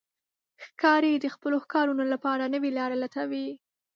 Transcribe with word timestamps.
ښکاري 0.65 1.13
د 1.19 1.25
خپلو 1.35 1.57
ښکارونو 1.63 2.03
لپاره 2.13 2.51
نوې 2.53 2.71
لارې 2.77 2.95
لټوي. 3.03 3.47